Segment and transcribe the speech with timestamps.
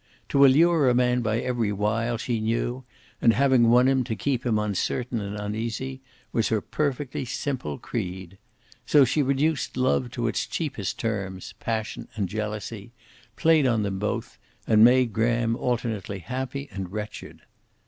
[0.29, 2.83] To allure a man by every wile she knew,
[3.21, 8.39] and having won him to keep him uncertain and uneasy, was her perfectly simple creed.
[8.87, 12.93] So she reduced love to its cheapest terms, passion and jealousy,
[13.35, 17.41] played on them both, and made Graham alternately happy and wretched.